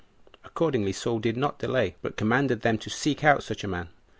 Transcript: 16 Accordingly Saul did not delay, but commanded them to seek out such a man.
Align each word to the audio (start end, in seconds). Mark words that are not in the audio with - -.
16 0.37 0.39
Accordingly 0.45 0.93
Saul 0.93 1.19
did 1.19 1.37
not 1.37 1.59
delay, 1.59 1.95
but 2.01 2.17
commanded 2.17 2.61
them 2.63 2.79
to 2.79 2.89
seek 2.89 3.23
out 3.23 3.43
such 3.43 3.63
a 3.63 3.67
man. 3.67 3.89